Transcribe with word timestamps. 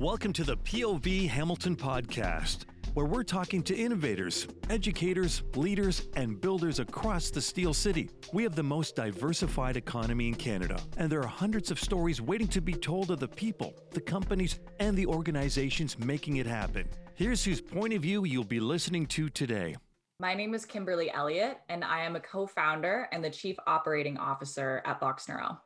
Welcome 0.00 0.32
to 0.32 0.42
the 0.42 0.56
POV 0.56 1.28
Hamilton 1.28 1.76
podcast, 1.76 2.64
where 2.94 3.06
we're 3.06 3.22
talking 3.22 3.62
to 3.62 3.76
innovators, 3.76 4.48
educators, 4.68 5.44
leaders, 5.54 6.08
and 6.16 6.40
builders 6.40 6.80
across 6.80 7.30
the 7.30 7.40
Steel 7.40 7.72
City. 7.72 8.10
We 8.32 8.42
have 8.42 8.56
the 8.56 8.62
most 8.64 8.96
diversified 8.96 9.76
economy 9.76 10.26
in 10.26 10.34
Canada, 10.34 10.80
and 10.96 11.08
there 11.08 11.20
are 11.20 11.28
hundreds 11.28 11.70
of 11.70 11.78
stories 11.78 12.20
waiting 12.20 12.48
to 12.48 12.60
be 12.60 12.72
told 12.72 13.12
of 13.12 13.20
the 13.20 13.28
people, 13.28 13.72
the 13.92 14.00
companies, 14.00 14.58
and 14.80 14.96
the 14.96 15.06
organizations 15.06 15.96
making 15.96 16.38
it 16.38 16.46
happen. 16.46 16.88
Here's 17.14 17.44
whose 17.44 17.60
point 17.60 17.94
of 17.94 18.02
view 18.02 18.24
you'll 18.24 18.42
be 18.42 18.58
listening 18.58 19.06
to 19.06 19.28
today. 19.28 19.76
My 20.18 20.34
name 20.34 20.54
is 20.54 20.64
Kimberly 20.64 21.12
Elliott, 21.12 21.60
and 21.68 21.84
I 21.84 22.04
am 22.04 22.16
a 22.16 22.20
co 22.20 22.48
founder 22.48 23.08
and 23.12 23.22
the 23.22 23.30
chief 23.30 23.56
operating 23.68 24.18
officer 24.18 24.82
at 24.86 24.98
Vox 24.98 25.28
Neuro. 25.28 25.60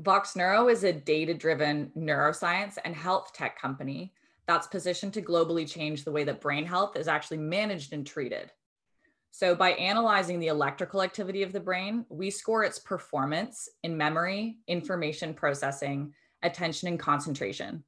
Vox 0.00 0.36
Neuro 0.36 0.68
is 0.68 0.84
a 0.84 0.92
data 0.92 1.34
driven 1.34 1.90
neuroscience 1.96 2.78
and 2.84 2.94
health 2.94 3.32
tech 3.34 3.60
company 3.60 4.12
that's 4.46 4.68
positioned 4.68 5.12
to 5.14 5.22
globally 5.22 5.68
change 5.68 6.04
the 6.04 6.12
way 6.12 6.22
that 6.24 6.40
brain 6.40 6.64
health 6.64 6.96
is 6.96 7.08
actually 7.08 7.38
managed 7.38 7.92
and 7.92 8.06
treated. 8.06 8.52
So, 9.30 9.54
by 9.54 9.72
analyzing 9.72 10.38
the 10.38 10.46
electrical 10.46 11.02
activity 11.02 11.42
of 11.42 11.52
the 11.52 11.60
brain, 11.60 12.06
we 12.08 12.30
score 12.30 12.64
its 12.64 12.78
performance 12.78 13.68
in 13.82 13.96
memory, 13.96 14.58
information 14.68 15.34
processing, 15.34 16.14
attention, 16.42 16.88
and 16.88 16.98
concentration. 16.98 17.84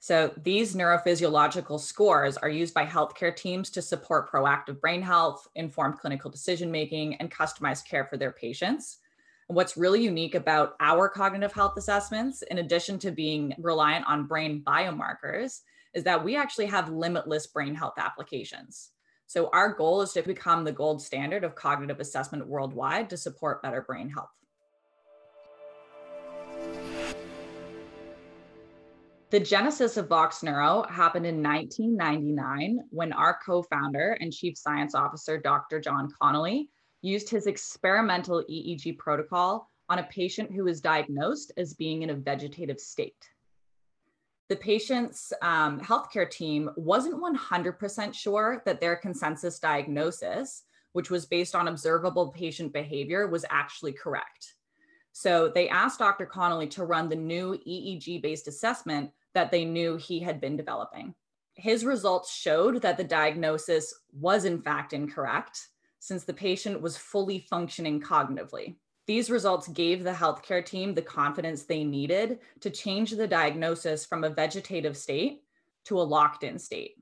So, 0.00 0.32
these 0.36 0.76
neurophysiological 0.76 1.80
scores 1.80 2.36
are 2.36 2.48
used 2.48 2.74
by 2.74 2.84
healthcare 2.84 3.34
teams 3.34 3.70
to 3.70 3.82
support 3.82 4.30
proactive 4.30 4.80
brain 4.80 5.02
health, 5.02 5.48
informed 5.56 5.98
clinical 5.98 6.30
decision 6.30 6.70
making, 6.70 7.16
and 7.16 7.30
customized 7.30 7.86
care 7.86 8.04
for 8.04 8.18
their 8.18 8.32
patients 8.32 8.98
what's 9.48 9.78
really 9.78 10.02
unique 10.02 10.34
about 10.34 10.76
our 10.78 11.08
cognitive 11.08 11.52
health 11.52 11.74
assessments, 11.76 12.42
in 12.42 12.58
addition 12.58 12.98
to 13.00 13.10
being 13.10 13.54
reliant 13.58 14.06
on 14.06 14.26
brain 14.26 14.62
biomarkers, 14.64 15.60
is 15.94 16.04
that 16.04 16.22
we 16.22 16.36
actually 16.36 16.66
have 16.66 16.90
limitless 16.90 17.46
brain 17.46 17.74
health 17.74 17.94
applications. 17.96 18.90
So, 19.26 19.50
our 19.52 19.74
goal 19.74 20.02
is 20.02 20.12
to 20.12 20.22
become 20.22 20.64
the 20.64 20.72
gold 20.72 21.02
standard 21.02 21.44
of 21.44 21.54
cognitive 21.54 21.98
assessment 21.98 22.46
worldwide 22.46 23.10
to 23.10 23.16
support 23.16 23.62
better 23.62 23.82
brain 23.82 24.10
health. 24.10 24.30
The 29.30 29.40
genesis 29.40 29.98
of 29.98 30.08
Vox 30.08 30.42
Neuro 30.42 30.84
happened 30.88 31.26
in 31.26 31.42
1999 31.42 32.80
when 32.90 33.12
our 33.12 33.38
co 33.44 33.62
founder 33.62 34.16
and 34.20 34.32
chief 34.32 34.56
science 34.56 34.94
officer, 34.94 35.38
Dr. 35.38 35.80
John 35.80 36.08
Connolly, 36.20 36.70
used 37.02 37.28
his 37.28 37.46
experimental 37.46 38.44
EEG 38.50 38.98
protocol 38.98 39.70
on 39.88 39.98
a 39.98 40.04
patient 40.04 40.52
who 40.52 40.64
was 40.64 40.80
diagnosed 40.80 41.52
as 41.56 41.74
being 41.74 42.02
in 42.02 42.10
a 42.10 42.14
vegetative 42.14 42.80
state. 42.80 43.30
The 44.48 44.56
patient's 44.56 45.32
um, 45.42 45.80
healthcare 45.80 46.28
team 46.28 46.70
wasn't 46.76 47.22
100% 47.22 48.14
sure 48.14 48.62
that 48.64 48.80
their 48.80 48.96
consensus 48.96 49.58
diagnosis, 49.58 50.64
which 50.92 51.10
was 51.10 51.26
based 51.26 51.54
on 51.54 51.68
observable 51.68 52.28
patient 52.28 52.72
behavior, 52.72 53.28
was 53.28 53.44
actually 53.50 53.92
correct. 53.92 54.54
So 55.12 55.48
they 55.48 55.68
asked 55.68 55.98
Dr. 55.98 56.26
Connolly 56.26 56.68
to 56.68 56.84
run 56.84 57.08
the 57.08 57.16
new 57.16 57.58
EEG 57.66 58.22
based 58.22 58.48
assessment 58.48 59.10
that 59.34 59.50
they 59.50 59.64
knew 59.64 59.96
he 59.96 60.20
had 60.20 60.40
been 60.40 60.56
developing. 60.56 61.14
His 61.54 61.84
results 61.84 62.32
showed 62.32 62.82
that 62.82 62.96
the 62.96 63.04
diagnosis 63.04 63.92
was, 64.12 64.44
in 64.44 64.62
fact, 64.62 64.92
incorrect 64.92 65.68
since 65.98 66.24
the 66.24 66.34
patient 66.34 66.80
was 66.80 66.96
fully 66.96 67.40
functioning 67.50 68.00
cognitively. 68.00 68.76
These 69.06 69.30
results 69.30 69.68
gave 69.68 70.04
the 70.04 70.12
healthcare 70.12 70.64
team 70.64 70.94
the 70.94 71.02
confidence 71.02 71.62
they 71.62 71.82
needed 71.82 72.40
to 72.60 72.70
change 72.70 73.12
the 73.12 73.26
diagnosis 73.26 74.04
from 74.04 74.22
a 74.22 74.30
vegetative 74.30 74.96
state 74.96 75.42
to 75.86 75.98
a 75.98 76.02
locked 76.02 76.44
in 76.44 76.58
state, 76.58 76.96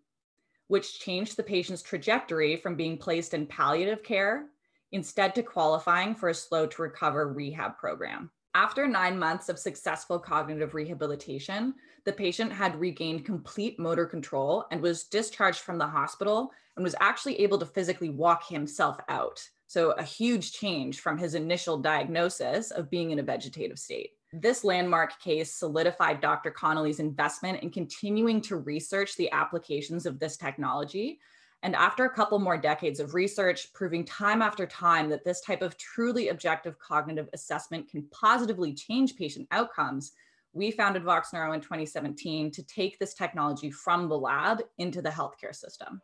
which 0.68 1.00
changed 1.00 1.36
the 1.36 1.42
patient's 1.42 1.82
trajectory 1.82 2.56
from 2.56 2.76
being 2.76 2.96
placed 2.96 3.34
in 3.34 3.46
palliative 3.46 4.04
care 4.04 4.46
instead 4.92 5.34
to 5.34 5.42
qualifying 5.42 6.14
for 6.14 6.28
a 6.28 6.34
slow 6.34 6.66
to 6.66 6.82
recover 6.82 7.32
rehab 7.32 7.76
program. 7.76 8.30
After 8.56 8.88
nine 8.88 9.18
months 9.18 9.50
of 9.50 9.58
successful 9.58 10.18
cognitive 10.18 10.72
rehabilitation, 10.72 11.74
the 12.06 12.12
patient 12.14 12.50
had 12.50 12.80
regained 12.80 13.26
complete 13.26 13.78
motor 13.78 14.06
control 14.06 14.64
and 14.70 14.80
was 14.80 15.04
discharged 15.04 15.60
from 15.60 15.76
the 15.76 15.86
hospital 15.86 16.52
and 16.74 16.82
was 16.82 16.94
actually 16.98 17.38
able 17.42 17.58
to 17.58 17.66
physically 17.66 18.08
walk 18.08 18.48
himself 18.48 18.96
out. 19.10 19.46
So, 19.66 19.90
a 19.90 20.02
huge 20.02 20.52
change 20.52 21.00
from 21.00 21.18
his 21.18 21.34
initial 21.34 21.76
diagnosis 21.76 22.70
of 22.70 22.88
being 22.88 23.10
in 23.10 23.18
a 23.18 23.22
vegetative 23.22 23.78
state. 23.78 24.12
This 24.32 24.64
landmark 24.64 25.20
case 25.20 25.52
solidified 25.52 26.22
Dr. 26.22 26.50
Connolly's 26.50 26.98
investment 26.98 27.62
in 27.62 27.68
continuing 27.68 28.40
to 28.40 28.56
research 28.56 29.16
the 29.16 29.30
applications 29.32 30.06
of 30.06 30.18
this 30.18 30.38
technology 30.38 31.20
and 31.66 31.74
after 31.74 32.04
a 32.04 32.14
couple 32.14 32.38
more 32.38 32.56
decades 32.56 33.00
of 33.00 33.12
research 33.12 33.72
proving 33.72 34.04
time 34.04 34.40
after 34.40 34.66
time 34.66 35.10
that 35.10 35.24
this 35.24 35.40
type 35.40 35.62
of 35.62 35.76
truly 35.76 36.28
objective 36.28 36.78
cognitive 36.78 37.28
assessment 37.32 37.90
can 37.90 38.06
positively 38.12 38.72
change 38.72 39.16
patient 39.16 39.48
outcomes, 39.50 40.12
we 40.52 40.70
founded 40.70 41.02
Vox 41.02 41.32
Neuro 41.32 41.54
in 41.54 41.60
2017 41.60 42.52
to 42.52 42.62
take 42.62 43.00
this 43.00 43.14
technology 43.14 43.68
from 43.72 44.08
the 44.08 44.16
lab 44.16 44.62
into 44.78 45.02
the 45.02 45.10
healthcare 45.10 45.52
system. 45.52 46.00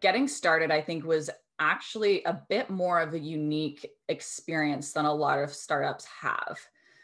Getting 0.00 0.28
started, 0.28 0.70
I 0.70 0.80
think, 0.80 1.04
was 1.04 1.28
actually 1.58 2.22
a 2.22 2.40
bit 2.48 2.70
more 2.70 3.00
of 3.00 3.14
a 3.14 3.18
unique 3.18 3.84
experience 4.08 4.92
than 4.92 5.06
a 5.06 5.12
lot 5.12 5.40
of 5.40 5.52
startups 5.52 6.04
have. 6.04 6.56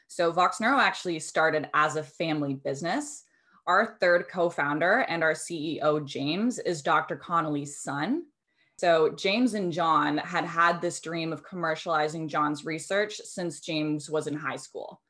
So, 0.06 0.30
Vox 0.30 0.60
Neuro 0.60 0.78
actually 0.78 1.18
started 1.18 1.68
as 1.74 1.96
a 1.96 2.04
family 2.04 2.54
business 2.54 3.24
our 3.66 3.96
third 4.00 4.28
co 4.28 4.50
founder 4.50 5.00
and 5.08 5.22
our 5.22 5.32
CEO, 5.32 6.04
James, 6.04 6.58
is 6.58 6.82
Dr. 6.82 7.16
Connolly's 7.16 7.78
son. 7.78 8.24
So, 8.76 9.10
James 9.10 9.54
and 9.54 9.72
John 9.72 10.18
had 10.18 10.44
had 10.44 10.80
this 10.80 11.00
dream 11.00 11.32
of 11.32 11.46
commercializing 11.46 12.28
John's 12.28 12.64
research 12.64 13.16
since 13.16 13.60
James 13.60 14.10
was 14.10 14.26
in 14.26 14.34
high 14.34 14.56
school. 14.56 15.00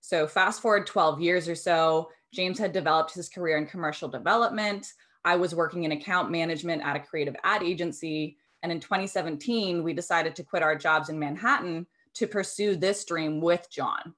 So, 0.00 0.26
fast 0.26 0.60
forward 0.60 0.86
12 0.86 1.20
years 1.20 1.48
or 1.48 1.54
so, 1.54 2.10
James 2.32 2.58
had 2.58 2.72
developed 2.72 3.14
his 3.14 3.28
career 3.28 3.56
in 3.56 3.66
commercial 3.66 4.08
development. 4.08 4.92
I 5.24 5.36
was 5.36 5.54
working 5.54 5.84
in 5.84 5.92
account 5.92 6.30
management 6.30 6.82
at 6.82 6.96
a 6.96 7.00
creative 7.00 7.36
ad 7.42 7.62
agency. 7.62 8.36
And 8.62 8.70
in 8.70 8.80
2017, 8.80 9.82
we 9.82 9.94
decided 9.94 10.36
to 10.36 10.44
quit 10.44 10.62
our 10.62 10.76
jobs 10.76 11.08
in 11.08 11.18
Manhattan 11.18 11.86
to 12.14 12.26
pursue 12.26 12.76
this 12.76 13.04
dream 13.04 13.40
with 13.40 13.68
John. 13.70 14.14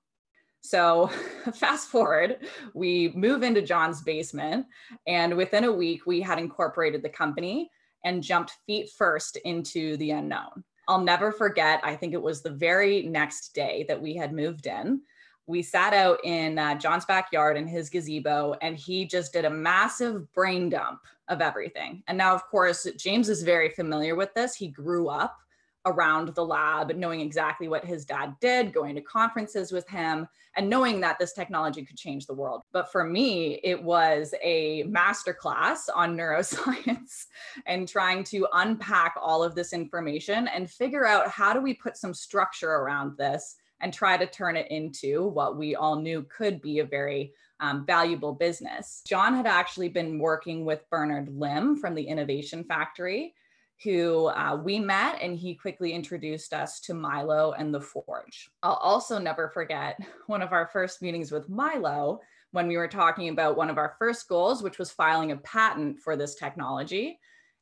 So, 0.67 1.07
fast 1.55 1.89
forward, 1.89 2.39
we 2.75 3.13
move 3.15 3.45
into 3.45 3.63
John's 3.63 4.03
basement, 4.03 4.67
and 5.07 5.37
within 5.37 5.65
a 5.65 5.73
week, 5.73 6.07
we 6.07 6.21
had 6.21 6.41
incorporated 6.41 7.03
the 7.03 7.09
company 7.09 7.71
and 8.05 8.23
jumped 8.23 8.53
feet 8.67 8.91
first 8.91 9.37
into 9.45 9.97
the 9.99 10.11
unknown. 10.11 10.65
I'll 10.89 11.03
never 11.03 11.31
forget, 11.31 11.81
I 11.85 11.95
think 11.95 12.15
it 12.15 12.23
was 12.23 12.43
the 12.43 12.51
very 12.51 13.03
next 13.03 13.55
day 13.55 13.85
that 13.89 14.01
we 14.01 14.15
had 14.15 14.33
moved 14.33 14.67
in. 14.67 15.03
We 15.47 15.63
sat 15.63 15.95
out 15.95 16.19
in 16.25 16.59
uh, 16.59 16.75
John's 16.75 17.05
backyard 17.05 17.57
in 17.57 17.69
his 17.69 17.89
gazebo, 17.89 18.57
and 18.61 18.77
he 18.77 19.05
just 19.05 19.33
did 19.33 19.45
a 19.45 19.51
massive 19.51 20.33
brain 20.33 20.69
dump 20.69 21.01
of 21.29 21.41
everything. 21.41 22.03
And 22.09 22.19
now, 22.19 22.35
of 22.35 22.45
course, 22.47 22.89
James 22.97 23.29
is 23.29 23.45
very 23.45 23.71
familiar 23.71 24.17
with 24.17 24.35
this. 24.35 24.57
He 24.57 24.69
grew 24.69 25.09
up 25.09 25.39
around 25.87 26.35
the 26.35 26.45
lab, 26.45 26.95
knowing 26.97 27.21
exactly 27.21 27.69
what 27.69 27.85
his 27.85 28.05
dad 28.05 28.35
did, 28.41 28.75
going 28.75 28.95
to 28.97 29.01
conferences 29.01 29.73
with 29.73 29.89
him, 29.89 30.29
and 30.57 30.69
knowing 30.69 31.01
that 31.01 31.19
this 31.19 31.33
technology 31.33 31.85
could 31.85 31.97
change 31.97 32.27
the 32.27 32.35
world. 32.35 32.63
But 32.73 32.91
for 32.91 33.05
me, 33.05 33.61
it 33.63 33.81
was 33.83 34.35
a 34.43 34.85
masterclass 34.85 35.89
on 35.95 36.17
neuroscience 36.17 37.27
and 37.67 37.89
trying 37.89 38.25
to 38.25 38.49
unpack 38.53 39.15
all 39.21 39.43
of 39.43 39.55
this 39.55 39.73
information 39.73 40.49
and 40.49 40.71
figure 40.71 41.07
out 41.07 41.29
how 41.29 41.53
do 41.53 41.61
we 41.61 41.73
put 41.73 41.97
some 41.97 42.13
structure 42.13 42.71
around 42.71 43.17
this 43.17 43.57
and 43.81 43.93
try 43.93 44.17
to 44.17 44.27
turn 44.27 44.57
it 44.57 44.71
into 44.71 45.29
what 45.29 45.57
we 45.57 45.77
all 45.77 45.97
knew 45.97 46.27
could 46.35 46.61
be 46.61 46.79
a 46.79 46.85
very 46.85 47.33
um, 47.61 47.87
valuable 47.87 48.33
business. 48.33 49.03
John 49.07 49.35
had 49.35 49.47
actually 49.47 49.89
been 49.89 50.19
working 50.19 50.65
with 50.65 50.89
Bernard 50.91 51.29
Lim 51.29 51.77
from 51.77 51.95
the 51.95 52.03
Innovation 52.03 52.65
Factory 52.65 53.35
who 53.83 54.27
uh, 54.29 54.59
we 54.63 54.79
met 54.79 55.19
and 55.21 55.37
he 55.37 55.55
quickly 55.55 55.93
introduced 55.93 56.53
us 56.55 56.81
to 56.81 56.95
Milo 56.95 57.53
and 57.53 57.75
the 57.75 57.81
Forge. 57.81 58.49
I'll 58.63 58.75
also 58.75 59.19
never 59.19 59.49
forget 59.49 59.99
one 60.27 60.43
of 60.43 60.53
our 60.53 60.67
first 60.67 61.03
meetings 61.03 61.31
with 61.31 61.49
Milo 61.49 62.21
when 62.53 62.69
we 62.69 62.77
were 62.77 62.89
talking 62.89 63.29
about 63.29 63.57
one 63.57 63.69
of 63.69 63.77
our 63.77 63.97
first 63.99 64.29
goals, 64.29 64.63
which 64.63 64.79
was 64.79 64.91
filing 64.91 65.33
a 65.33 65.37
patent 65.39 66.01
for 66.01 66.17
this 66.17 66.35
technology. 66.37 67.19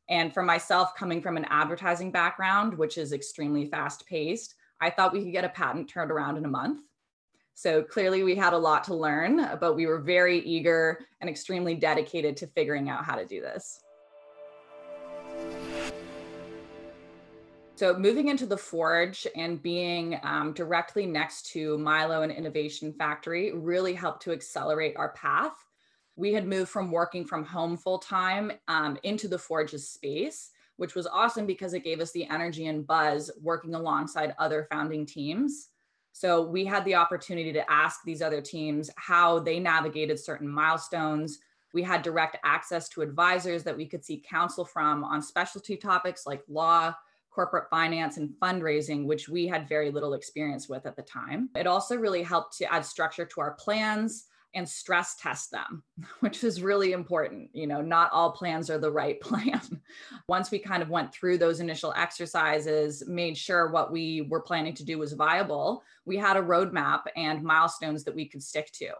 And 0.08 0.32
for 0.32 0.42
myself, 0.42 0.94
coming 0.94 1.20
from 1.20 1.36
an 1.36 1.46
advertising 1.48 2.12
background, 2.12 2.76
which 2.76 2.98
is 2.98 3.12
extremely 3.12 3.66
fast 3.66 4.06
paced, 4.06 4.54
I 4.80 4.90
thought 4.90 5.12
we 5.12 5.22
could 5.24 5.32
get 5.32 5.44
a 5.44 5.48
patent 5.48 5.88
turned 5.88 6.10
around 6.10 6.36
in 6.36 6.44
a 6.44 6.48
month. 6.48 6.82
So 7.54 7.82
clearly, 7.82 8.22
we 8.22 8.34
had 8.34 8.52
a 8.52 8.58
lot 8.58 8.84
to 8.84 8.94
learn, 8.94 9.58
but 9.60 9.74
we 9.74 9.86
were 9.86 10.00
very 10.00 10.40
eager 10.40 10.98
and 11.20 11.30
extremely 11.30 11.74
dedicated 11.74 12.36
to 12.38 12.48
figuring 12.48 12.88
out 12.88 13.04
how 13.04 13.14
to 13.14 13.24
do 13.24 13.40
this. 13.40 13.80
So, 17.76 17.98
moving 17.98 18.28
into 18.28 18.46
the 18.46 18.56
Forge 18.56 19.26
and 19.34 19.60
being 19.60 20.20
um, 20.22 20.52
directly 20.52 21.06
next 21.06 21.50
to 21.50 21.76
Milo 21.76 22.22
and 22.22 22.30
Innovation 22.30 22.92
Factory 22.92 23.52
really 23.52 23.94
helped 23.94 24.22
to 24.22 24.32
accelerate 24.32 24.94
our 24.96 25.08
path. 25.14 25.54
We 26.14 26.32
had 26.32 26.46
moved 26.46 26.70
from 26.70 26.92
working 26.92 27.24
from 27.24 27.44
home 27.44 27.76
full 27.76 27.98
time 27.98 28.52
um, 28.68 28.96
into 29.02 29.26
the 29.26 29.40
Forge's 29.40 29.88
space, 29.88 30.52
which 30.76 30.94
was 30.94 31.08
awesome 31.08 31.46
because 31.46 31.74
it 31.74 31.82
gave 31.82 32.00
us 32.00 32.12
the 32.12 32.30
energy 32.30 32.66
and 32.66 32.86
buzz 32.86 33.28
working 33.42 33.74
alongside 33.74 34.36
other 34.38 34.68
founding 34.70 35.04
teams. 35.04 35.70
So, 36.12 36.42
we 36.42 36.64
had 36.64 36.84
the 36.84 36.94
opportunity 36.94 37.52
to 37.54 37.68
ask 37.68 38.04
these 38.04 38.22
other 38.22 38.40
teams 38.40 38.88
how 38.94 39.40
they 39.40 39.58
navigated 39.58 40.20
certain 40.20 40.48
milestones. 40.48 41.40
We 41.72 41.82
had 41.82 42.02
direct 42.02 42.36
access 42.44 42.88
to 42.90 43.02
advisors 43.02 43.64
that 43.64 43.76
we 43.76 43.86
could 43.86 44.04
seek 44.04 44.28
counsel 44.28 44.64
from 44.64 45.02
on 45.02 45.20
specialty 45.20 45.76
topics 45.76 46.24
like 46.24 46.44
law 46.48 46.94
corporate 47.34 47.68
finance 47.68 48.16
and 48.16 48.30
fundraising, 48.40 49.06
which 49.06 49.28
we 49.28 49.46
had 49.46 49.68
very 49.68 49.90
little 49.90 50.14
experience 50.14 50.68
with 50.68 50.86
at 50.86 50.96
the 50.96 51.02
time. 51.02 51.50
It 51.56 51.66
also 51.66 51.96
really 51.96 52.22
helped 52.22 52.56
to 52.58 52.72
add 52.72 52.84
structure 52.84 53.24
to 53.24 53.40
our 53.40 53.52
plans 53.52 54.26
and 54.54 54.68
stress 54.68 55.16
test 55.16 55.50
them, 55.50 55.82
which 56.20 56.44
is 56.44 56.62
really 56.62 56.92
important. 56.92 57.50
You 57.52 57.66
know, 57.66 57.80
not 57.80 58.12
all 58.12 58.30
plans 58.30 58.70
are 58.70 58.78
the 58.78 58.90
right 58.90 59.20
plan. 59.22 59.60
Once 60.28 60.50
we 60.50 60.58
kind 60.58 60.82
of 60.82 60.90
went 60.90 61.12
through 61.12 61.38
those 61.38 61.60
initial 61.60 61.92
exercises, 61.96 63.02
made 63.08 63.36
sure 63.36 63.70
what 63.70 63.92
we 63.92 64.22
were 64.22 64.40
planning 64.40 64.74
to 64.74 64.84
do 64.84 64.98
was 64.98 65.12
viable, 65.12 65.82
we 66.04 66.16
had 66.16 66.36
a 66.36 66.42
roadmap 66.42 67.02
and 67.16 67.42
milestones 67.42 68.04
that 68.04 68.14
we 68.14 68.26
could 68.26 68.42
stick 68.42 68.70
to. 68.74 68.90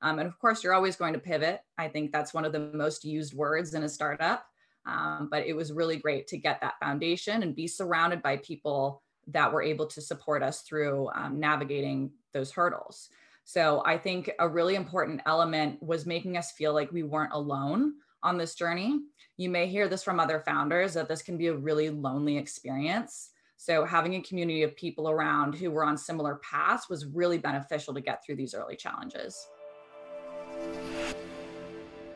Um, 0.00 0.18
and 0.18 0.26
of 0.26 0.38
course, 0.38 0.64
you're 0.64 0.74
always 0.74 0.96
going 0.96 1.12
to 1.12 1.20
pivot. 1.20 1.60
I 1.78 1.88
think 1.88 2.10
that's 2.10 2.34
one 2.34 2.44
of 2.44 2.52
the 2.52 2.70
most 2.74 3.04
used 3.04 3.34
words 3.34 3.74
in 3.74 3.84
a 3.84 3.88
startup. 3.88 4.44
Um, 4.86 5.28
but 5.30 5.46
it 5.46 5.54
was 5.54 5.72
really 5.72 5.96
great 5.96 6.26
to 6.28 6.38
get 6.38 6.60
that 6.60 6.78
foundation 6.80 7.42
and 7.42 7.54
be 7.54 7.66
surrounded 7.66 8.22
by 8.22 8.38
people 8.38 9.02
that 9.28 9.52
were 9.52 9.62
able 9.62 9.86
to 9.86 10.00
support 10.00 10.42
us 10.42 10.62
through 10.62 11.08
um, 11.14 11.38
navigating 11.38 12.10
those 12.32 12.50
hurdles. 12.50 13.08
So 13.44 13.82
I 13.84 13.98
think 13.98 14.30
a 14.38 14.48
really 14.48 14.74
important 14.74 15.20
element 15.26 15.82
was 15.82 16.06
making 16.06 16.36
us 16.36 16.52
feel 16.52 16.74
like 16.74 16.92
we 16.92 17.02
weren't 17.02 17.32
alone 17.32 17.94
on 18.22 18.38
this 18.38 18.54
journey. 18.54 19.00
You 19.36 19.50
may 19.50 19.66
hear 19.66 19.88
this 19.88 20.02
from 20.02 20.20
other 20.20 20.42
founders 20.46 20.94
that 20.94 21.08
this 21.08 21.22
can 21.22 21.36
be 21.36 21.48
a 21.48 21.54
really 21.54 21.90
lonely 21.90 22.36
experience. 22.36 23.30
So 23.56 23.84
having 23.84 24.16
a 24.16 24.22
community 24.22 24.62
of 24.64 24.74
people 24.76 25.08
around 25.08 25.54
who 25.54 25.70
were 25.70 25.84
on 25.84 25.96
similar 25.96 26.40
paths 26.42 26.88
was 26.88 27.06
really 27.06 27.38
beneficial 27.38 27.94
to 27.94 28.00
get 28.00 28.24
through 28.24 28.36
these 28.36 28.54
early 28.54 28.76
challenges 28.76 29.46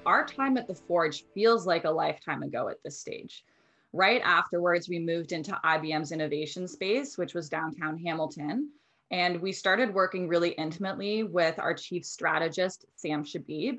our 0.06 0.25
time 0.25 0.56
at 0.56 0.67
the 0.67 0.75
Forge 0.75 1.25
feels 1.35 1.67
like 1.67 1.85
a 1.85 1.91
lifetime 1.91 2.43
ago 2.43 2.69
at 2.69 2.82
this 2.82 2.99
stage. 2.99 3.44
Right 3.93 4.20
afterwards, 4.25 4.88
we 4.88 4.99
moved 4.99 5.32
into 5.32 5.58
IBM's 5.64 6.12
innovation 6.12 6.69
space, 6.69 7.19
which 7.19 7.35
was 7.35 7.49
downtown 7.49 7.99
Hamilton. 7.99 8.70
And 9.11 9.41
we 9.41 9.53
started 9.53 9.94
working 9.94 10.29
really 10.29 10.50
intimately 10.50 11.23
with 11.23 11.58
our 11.58 11.75
chief 11.75 12.05
strategist, 12.05 12.87
Sam 12.97 13.25
Shabib. 13.25 13.79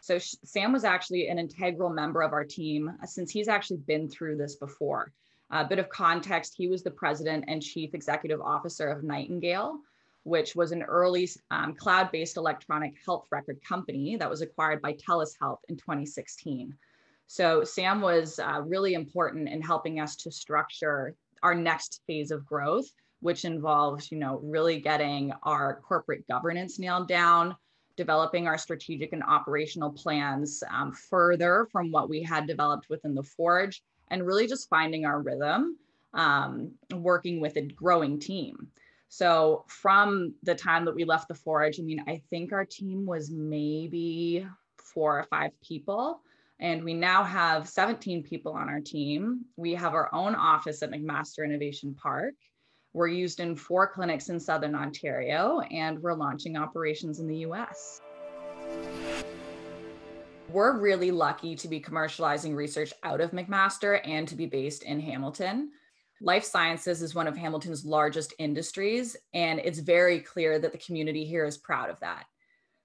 So, 0.00 0.18
Sam 0.18 0.72
was 0.72 0.84
actually 0.84 1.28
an 1.28 1.38
integral 1.38 1.90
member 1.90 2.22
of 2.22 2.32
our 2.32 2.44
team 2.44 2.92
uh, 3.02 3.06
since 3.06 3.30
he's 3.30 3.48
actually 3.48 3.78
been 3.78 4.08
through 4.08 4.36
this 4.36 4.56
before. 4.56 5.12
A 5.50 5.64
bit 5.64 5.78
of 5.78 5.88
context 5.88 6.54
he 6.56 6.68
was 6.68 6.82
the 6.82 6.90
president 6.90 7.46
and 7.48 7.62
chief 7.62 7.94
executive 7.94 8.40
officer 8.40 8.88
of 8.88 9.02
Nightingale, 9.02 9.80
which 10.24 10.54
was 10.54 10.72
an 10.72 10.82
early 10.82 11.28
um, 11.50 11.74
cloud 11.74 12.10
based 12.12 12.36
electronic 12.36 12.94
health 13.04 13.26
record 13.30 13.58
company 13.66 14.16
that 14.16 14.30
was 14.30 14.42
acquired 14.42 14.82
by 14.82 14.92
TELUS 14.92 15.34
Health 15.40 15.60
in 15.68 15.76
2016. 15.76 16.74
So, 17.26 17.62
Sam 17.62 18.00
was 18.00 18.38
uh, 18.38 18.62
really 18.64 18.94
important 18.94 19.48
in 19.48 19.60
helping 19.60 20.00
us 20.00 20.16
to 20.16 20.30
structure 20.30 21.14
our 21.42 21.54
next 21.54 22.00
phase 22.06 22.30
of 22.30 22.46
growth, 22.46 22.86
which 23.20 23.44
involves, 23.44 24.10
you 24.10 24.18
know, 24.18 24.40
really 24.42 24.80
getting 24.80 25.32
our 25.42 25.80
corporate 25.86 26.26
governance 26.26 26.78
nailed 26.78 27.08
down, 27.08 27.54
developing 27.96 28.46
our 28.46 28.56
strategic 28.56 29.12
and 29.12 29.22
operational 29.22 29.90
plans 29.90 30.62
um, 30.70 30.92
further 30.92 31.68
from 31.70 31.90
what 31.90 32.08
we 32.08 32.22
had 32.22 32.46
developed 32.46 32.88
within 32.88 33.14
the 33.14 33.22
Forge, 33.22 33.82
and 34.10 34.26
really 34.26 34.46
just 34.46 34.68
finding 34.68 35.04
our 35.04 35.20
rhythm, 35.20 35.76
um, 36.14 36.72
working 36.94 37.40
with 37.40 37.56
a 37.56 37.62
growing 37.62 38.18
team. 38.18 38.68
So 39.08 39.64
from 39.68 40.34
the 40.42 40.54
time 40.54 40.84
that 40.84 40.94
we 40.94 41.04
left 41.04 41.28
the 41.28 41.34
forge, 41.34 41.80
I 41.80 41.82
mean, 41.82 42.04
I 42.06 42.22
think 42.30 42.52
our 42.52 42.64
team 42.64 43.06
was 43.06 43.30
maybe 43.30 44.46
four 44.76 45.18
or 45.18 45.24
five 45.24 45.52
people. 45.62 46.20
And 46.60 46.84
we 46.84 46.92
now 46.92 47.22
have 47.22 47.68
17 47.68 48.22
people 48.22 48.52
on 48.52 48.68
our 48.68 48.80
team. 48.80 49.44
We 49.56 49.74
have 49.74 49.94
our 49.94 50.12
own 50.12 50.34
office 50.34 50.82
at 50.82 50.90
McMaster 50.90 51.44
Innovation 51.44 51.94
Park. 51.94 52.34
We're 52.92 53.08
used 53.08 53.40
in 53.40 53.54
four 53.54 53.86
clinics 53.86 54.28
in 54.28 54.40
Southern 54.40 54.74
Ontario, 54.74 55.60
and 55.70 56.00
we're 56.00 56.14
launching 56.14 56.56
operations 56.56 57.20
in 57.20 57.28
the 57.28 57.36
US. 57.46 58.00
We're 60.50 60.78
really 60.78 61.10
lucky 61.10 61.54
to 61.54 61.68
be 61.68 61.80
commercializing 61.80 62.56
research 62.56 62.92
out 63.04 63.20
of 63.20 63.30
McMaster 63.30 64.00
and 64.04 64.26
to 64.26 64.34
be 64.34 64.46
based 64.46 64.82
in 64.82 64.98
Hamilton 64.98 65.70
life 66.20 66.44
sciences 66.44 67.02
is 67.02 67.14
one 67.14 67.26
of 67.26 67.36
Hamilton's 67.36 67.84
largest 67.84 68.34
industries, 68.38 69.16
and 69.34 69.60
it's 69.60 69.78
very 69.78 70.20
clear 70.20 70.58
that 70.58 70.72
the 70.72 70.78
community 70.78 71.24
here 71.24 71.44
is 71.44 71.58
proud 71.58 71.90
of 71.90 72.00
that. 72.00 72.26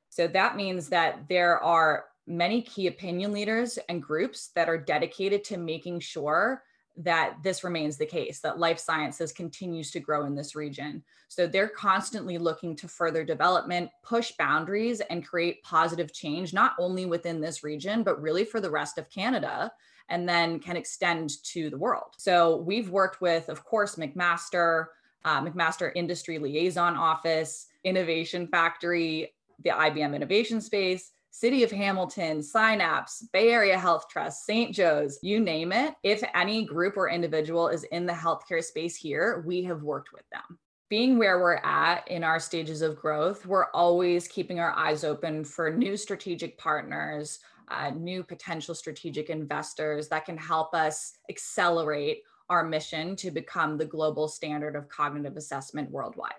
So 0.10 0.28
that 0.28 0.56
means 0.56 0.90
that 0.90 1.28
there 1.28 1.62
are 1.64 2.06
many 2.28 2.62
key 2.62 2.88
opinion 2.88 3.32
leaders 3.32 3.80
and 3.90 4.02
groups 4.02 4.50
that 4.56 4.70
are 4.70 4.78
dedicated 4.78 5.44
to 5.46 5.58
making 5.58 6.00
sure 6.00 6.64
that 6.96 7.38
this 7.42 7.64
remains 7.64 7.98
the 7.98 8.06
case, 8.06 8.40
that 8.40 8.60
life 8.60 8.78
sciences 8.78 9.32
continues 9.32 9.90
to 9.90 10.00
grow 10.00 10.26
in 10.26 10.36
this 10.36 10.56
region. 10.56 11.04
So 11.28 11.48
they're 11.48 11.68
constantly 11.68 12.38
looking 12.38 12.76
to 12.76 12.88
further 12.88 13.24
development, 13.24 13.90
push 14.04 14.34
boundaries, 14.38 15.02
and 15.02 15.26
create 15.26 15.64
positive 15.64 16.14
change, 16.14 16.54
not 16.54 16.74
only 16.78 17.08
within 17.08 17.42
this 17.42 17.64
region, 17.64 18.04
but 18.04 18.22
really 18.22 18.46
for 18.46 18.62
the 18.62 18.70
rest 18.70 19.00
of 19.00 19.10
Canada 19.10 19.72
and 20.10 20.28
then 20.28 20.60
can 20.60 20.76
extend 20.78 21.44
to 21.44 21.70
the 21.70 21.78
world. 21.78 22.14
So 22.18 22.58
we've 22.58 22.90
worked 22.90 23.22
with, 23.22 23.50
of 23.50 23.64
course, 23.64 23.96
McMaster, 23.96 24.88
uh, 25.26 25.42
McMaster 25.42 25.92
Industry 25.96 26.40
Liaison 26.40 26.96
Office, 26.96 27.68
Innovation 27.84 28.48
Factory, 28.48 29.34
the 29.64 29.70
IBM 29.70 30.16
Innovation 30.16 30.62
Space, 30.62 31.12
City 31.32 31.64
of 31.64 31.72
Hamilton, 31.72 32.44
Synapse, 32.44 33.28
Bay 33.34 33.50
Area 33.50 33.78
Health 33.78 34.06
Trust, 34.08 34.46
St. 34.46 34.74
Joe's, 34.74 35.18
you 35.24 35.40
name 35.40 35.72
it. 35.72 35.96
If 36.04 36.24
any 36.36 36.64
group 36.64 36.96
or 36.96 37.10
individual 37.10 37.70
is 37.70 37.84
in 37.86 38.06
the 38.06 38.14
healthcare 38.14 38.64
space 38.64 38.96
here, 38.96 39.44
we 39.48 39.64
have 39.64 39.82
worked 39.82 40.14
with 40.14 40.26
them. 40.32 40.60
Being 40.94 41.18
where 41.18 41.40
we're 41.40 41.60
at 41.64 42.08
in 42.08 42.24
our 42.24 42.40
stages 42.40 42.84
of 42.84 42.98
growth, 42.98 43.48
we're 43.48 43.72
always 43.72 44.28
keeping 44.28 44.60
our 44.60 44.74
eyes 44.74 45.04
open 45.04 45.44
for 45.44 45.72
new 45.72 45.98
strategic 45.98 46.56
partners, 46.60 47.40
uh, 47.70 47.90
new 47.90 48.22
potential 48.22 48.76
strategic 48.76 49.32
investors 49.32 50.08
that 50.10 50.24
can 50.24 50.38
help 50.38 50.76
us 50.76 51.14
accelerate 51.32 52.22
our 52.48 52.64
mission 52.64 53.16
to 53.16 53.32
become 53.32 53.76
the 53.76 53.86
global 53.86 54.28
standard 54.28 54.76
of 54.76 54.88
cognitive 54.88 55.36
assessment 55.36 55.90
worldwide. 55.90 56.34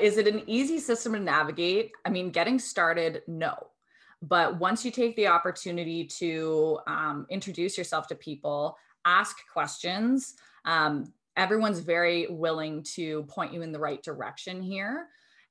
Is 0.00 0.16
it 0.16 0.26
an 0.26 0.44
easy 0.46 0.78
system 0.78 1.12
to 1.12 1.20
navigate? 1.20 1.92
I 2.06 2.08
mean, 2.08 2.30
getting 2.30 2.58
started, 2.58 3.20
no. 3.26 3.52
But 4.22 4.58
once 4.58 4.86
you 4.86 4.90
take 4.90 5.16
the 5.16 5.26
opportunity 5.26 6.06
to 6.18 6.78
um, 6.86 7.26
introduce 7.28 7.76
yourself 7.76 8.06
to 8.06 8.14
people, 8.14 8.78
ask 9.04 9.36
questions, 9.52 10.36
um, 10.64 11.12
everyone's 11.36 11.80
very 11.80 12.26
willing 12.28 12.82
to 12.94 13.22
point 13.24 13.52
you 13.52 13.62
in 13.62 13.72
the 13.72 13.78
right 13.78 14.02
direction 14.02 14.62
here. 14.62 15.08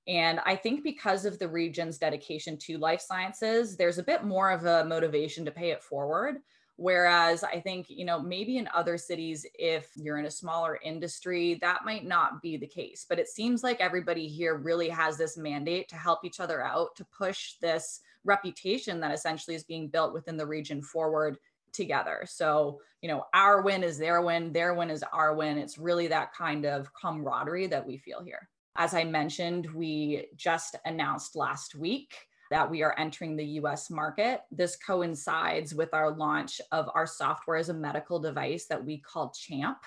And 0.07 0.39
I 0.45 0.55
think 0.55 0.83
because 0.83 1.25
of 1.25 1.38
the 1.38 1.47
region's 1.47 1.97
dedication 1.97 2.57
to 2.59 2.77
life 2.77 3.01
sciences, 3.01 3.77
there's 3.77 4.00
a 4.00 4.03
bit 4.03 4.23
more 4.23 4.51
of 4.51 4.65
a 4.65 4.85
motivation 4.85 5.45
to 5.45 5.51
pay 5.51 5.71
it 5.71 5.83
forward. 5.83 6.38
Whereas 6.77 7.43
I 7.43 7.59
think, 7.59 7.85
you 7.89 8.05
know, 8.05 8.19
maybe 8.19 8.57
in 8.57 8.67
other 8.73 8.97
cities, 8.97 9.45
if 9.59 9.91
you're 9.95 10.17
in 10.17 10.25
a 10.25 10.31
smaller 10.31 10.79
industry, 10.83 11.59
that 11.61 11.85
might 11.85 12.05
not 12.05 12.41
be 12.41 12.57
the 12.57 12.65
case. 12.65 13.05
But 13.07 13.19
it 13.19 13.27
seems 13.27 13.61
like 13.61 13.79
everybody 13.79 14.27
here 14.27 14.55
really 14.55 14.89
has 14.89 15.15
this 15.15 15.38
mandate 15.38 15.88
to 15.89 15.95
help 15.95 16.25
each 16.25 16.39
other 16.39 16.63
out, 16.63 16.95
to 16.95 17.05
push 17.05 17.53
this 17.61 18.01
reputation 18.23 19.00
that 19.00 19.13
essentially 19.13 19.55
is 19.55 19.63
being 19.63 19.89
built 19.89 20.13
within 20.13 20.38
the 20.38 20.47
region 20.47 20.81
forward 20.81 21.38
together. 21.73 22.23
So, 22.25 22.81
you 23.01 23.09
know, 23.09 23.25
our 23.33 23.61
win 23.61 23.83
is 23.83 23.97
their 23.97 24.21
win, 24.21 24.53
their 24.53 24.73
win 24.73 24.89
is 24.89 25.03
our 25.13 25.35
win. 25.35 25.57
It's 25.57 25.77
really 25.77 26.07
that 26.07 26.33
kind 26.33 26.65
of 26.65 26.89
camaraderie 26.93 27.67
that 27.67 27.85
we 27.85 27.97
feel 27.97 28.23
here. 28.23 28.49
As 28.77 28.93
I 28.93 29.03
mentioned, 29.03 29.67
we 29.73 30.27
just 30.35 30.75
announced 30.85 31.35
last 31.35 31.75
week 31.75 32.13
that 32.51 32.69
we 32.69 32.83
are 32.83 32.97
entering 32.97 33.35
the 33.35 33.45
US 33.45 33.89
market. 33.89 34.41
This 34.51 34.75
coincides 34.75 35.73
with 35.73 35.93
our 35.93 36.11
launch 36.11 36.59
of 36.71 36.89
our 36.93 37.07
software 37.07 37.57
as 37.57 37.69
a 37.69 37.73
medical 37.73 38.19
device 38.19 38.65
that 38.67 38.83
we 38.83 38.99
call 38.99 39.31
CHAMP. 39.31 39.77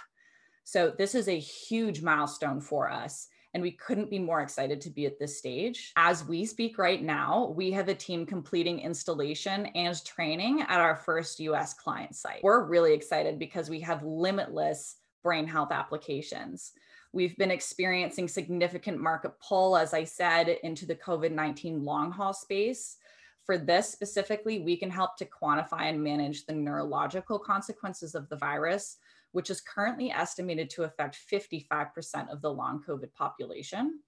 So, 0.64 0.92
this 0.96 1.14
is 1.14 1.28
a 1.28 1.38
huge 1.38 2.02
milestone 2.02 2.60
for 2.60 2.90
us. 2.90 3.28
And 3.54 3.62
we 3.62 3.70
couldn't 3.70 4.10
be 4.10 4.18
more 4.18 4.42
excited 4.42 4.80
to 4.80 4.90
be 4.90 5.06
at 5.06 5.18
this 5.18 5.38
stage. 5.38 5.92
As 5.96 6.24
we 6.24 6.44
speak 6.44 6.76
right 6.76 7.02
now, 7.02 7.54
we 7.56 7.70
have 7.70 7.88
a 7.88 7.94
team 7.94 8.26
completing 8.26 8.80
installation 8.80 9.66
and 9.66 10.04
training 10.04 10.62
at 10.62 10.80
our 10.80 10.96
first 10.96 11.38
US 11.40 11.72
client 11.72 12.16
site. 12.16 12.42
We're 12.42 12.64
really 12.64 12.92
excited 12.92 13.38
because 13.38 13.70
we 13.70 13.80
have 13.80 14.02
limitless 14.02 14.96
brain 15.22 15.46
health 15.46 15.70
applications. 15.70 16.72
We've 17.12 17.36
been 17.36 17.52
experiencing 17.52 18.26
significant 18.26 19.00
market 19.00 19.32
pull, 19.40 19.76
as 19.76 19.94
I 19.94 20.02
said, 20.02 20.48
into 20.64 20.84
the 20.84 20.96
COVID 20.96 21.30
19 21.30 21.84
long 21.84 22.10
haul 22.10 22.34
space. 22.34 22.96
For 23.44 23.56
this 23.56 23.88
specifically, 23.88 24.60
we 24.60 24.76
can 24.76 24.90
help 24.90 25.16
to 25.18 25.26
quantify 25.26 25.82
and 25.82 26.02
manage 26.02 26.44
the 26.44 26.54
neurological 26.54 27.38
consequences 27.38 28.16
of 28.16 28.28
the 28.30 28.36
virus, 28.36 28.96
which 29.34 29.50
is 29.50 29.60
currently 29.60 30.12
estimated 30.12 30.70
to 30.70 30.84
affect 30.84 31.18
55% 31.28 32.30
of 32.30 32.40
the 32.40 32.52
long 32.52 32.80
COVID 32.88 33.12
population. 33.14 33.98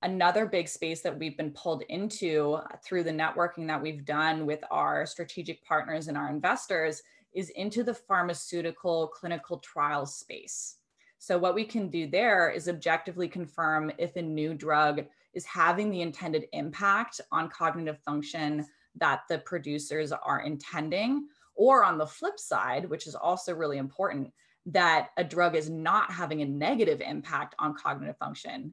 Another 0.00 0.46
big 0.46 0.68
space 0.68 1.02
that 1.02 1.18
we've 1.18 1.36
been 1.36 1.50
pulled 1.50 1.82
into 1.90 2.58
through 2.82 3.04
the 3.04 3.10
networking 3.10 3.66
that 3.66 3.82
we've 3.82 4.06
done 4.06 4.46
with 4.46 4.60
our 4.70 5.04
strategic 5.04 5.62
partners 5.66 6.08
and 6.08 6.16
our 6.16 6.30
investors 6.30 7.02
is 7.34 7.50
into 7.50 7.84
the 7.84 7.92
pharmaceutical 7.92 9.08
clinical 9.08 9.58
trial 9.58 10.06
space. 10.06 10.78
So, 11.18 11.36
what 11.36 11.54
we 11.54 11.66
can 11.66 11.88
do 11.88 12.06
there 12.06 12.48
is 12.48 12.70
objectively 12.70 13.28
confirm 13.28 13.92
if 13.98 14.16
a 14.16 14.22
new 14.22 14.54
drug 14.54 15.04
is 15.34 15.44
having 15.44 15.90
the 15.90 16.00
intended 16.00 16.46
impact 16.54 17.20
on 17.30 17.50
cognitive 17.50 17.98
function 17.98 18.66
that 18.96 19.24
the 19.28 19.40
producers 19.40 20.10
are 20.10 20.40
intending, 20.40 21.28
or 21.54 21.84
on 21.84 21.98
the 21.98 22.06
flip 22.06 22.38
side, 22.38 22.88
which 22.88 23.06
is 23.06 23.14
also 23.14 23.54
really 23.54 23.78
important, 23.78 24.32
that 24.66 25.08
a 25.16 25.24
drug 25.24 25.56
is 25.56 25.68
not 25.68 26.10
having 26.10 26.42
a 26.42 26.46
negative 26.46 27.00
impact 27.00 27.54
on 27.58 27.74
cognitive 27.74 28.16
function. 28.18 28.72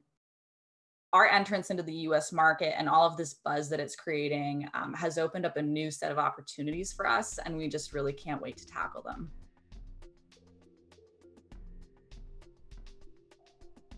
Our 1.12 1.26
entrance 1.26 1.70
into 1.70 1.82
the 1.82 1.94
US 2.08 2.32
market 2.32 2.78
and 2.78 2.88
all 2.88 3.06
of 3.06 3.16
this 3.16 3.34
buzz 3.34 3.68
that 3.70 3.80
it's 3.80 3.96
creating 3.96 4.68
um, 4.74 4.94
has 4.94 5.18
opened 5.18 5.44
up 5.44 5.56
a 5.56 5.62
new 5.62 5.90
set 5.90 6.12
of 6.12 6.18
opportunities 6.18 6.92
for 6.92 7.06
us, 7.06 7.38
and 7.44 7.56
we 7.56 7.68
just 7.68 7.92
really 7.92 8.12
can't 8.12 8.40
wait 8.40 8.56
to 8.58 8.66
tackle 8.66 9.02
them. 9.02 9.30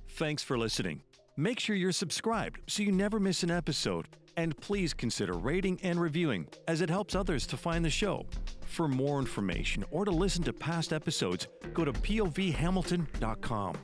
Thanks 0.09 0.43
for 0.43 0.59
listening. 0.59 1.03
Make 1.37 1.59
sure 1.59 1.75
you're 1.75 1.93
subscribed 1.93 2.61
so 2.67 2.83
you 2.83 2.93
never 2.93 3.19
miss 3.19 3.43
an 3.43 3.51
episode. 3.51 4.07
And 4.37 4.57
please 4.59 4.95
consider 4.95 5.35
rating 5.35 5.79
and 5.83 6.01
reviewing 6.01 6.47
as 6.67 6.81
it 6.81 6.89
helps 6.89 7.15
others 7.15 7.47
to 7.49 7.57
find 7.57 7.85
the 7.85 7.91
show. 7.91 8.27
For 8.67 8.89
more 8.89 9.19
information 9.19 9.85
or 9.91 10.05
to 10.05 10.11
listen 10.11 10.43
to 10.45 10.53
past 10.53 10.93
episodes, 10.93 11.49
go 11.75 11.85
to 11.85 11.93
povhamilton.com. 11.93 13.77